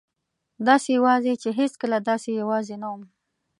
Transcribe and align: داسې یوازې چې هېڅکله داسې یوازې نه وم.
داسې 0.67 0.89
یوازې 0.97 1.33
چې 1.41 1.49
هېڅکله 1.59 1.97
داسې 2.09 2.29
یوازې 2.41 2.75
نه 2.81 2.87
وم. 2.91 3.03